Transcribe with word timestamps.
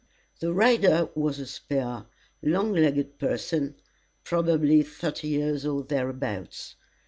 The 0.39 0.51
rider 0.51 1.09
was 1.13 1.37
a 1.37 1.45
spare, 1.45 2.07
long 2.41 2.73
legged 2.73 3.19
person, 3.19 3.75
probably 4.23 4.81
thirty 4.81 5.27
years 5.27 5.63
or 5.63 5.83
thereabouts. 5.83 6.75